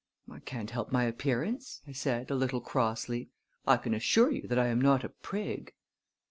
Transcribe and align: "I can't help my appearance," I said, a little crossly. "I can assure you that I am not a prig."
"I 0.27 0.39
can't 0.39 0.71
help 0.71 0.91
my 0.91 1.03
appearance," 1.03 1.81
I 1.87 1.91
said, 1.91 2.31
a 2.31 2.35
little 2.35 2.59
crossly. 2.59 3.29
"I 3.67 3.77
can 3.77 3.93
assure 3.93 4.31
you 4.31 4.47
that 4.47 4.57
I 4.57 4.65
am 4.65 4.81
not 4.81 5.03
a 5.03 5.09
prig." 5.09 5.75